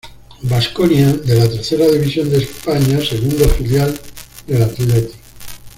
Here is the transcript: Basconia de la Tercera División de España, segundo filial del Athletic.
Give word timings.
Basconia 0.41 1.13
de 1.13 1.35
la 1.35 1.47
Tercera 1.47 1.85
División 1.85 2.27
de 2.31 2.39
España, 2.39 2.99
segundo 3.07 3.47
filial 3.49 3.95
del 4.47 4.63
Athletic. 4.63 5.11